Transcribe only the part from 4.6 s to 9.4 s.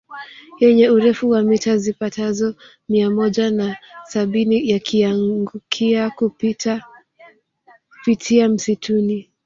yakianguka kupitia msituni